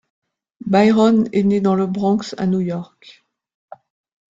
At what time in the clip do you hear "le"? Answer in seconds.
1.75-1.85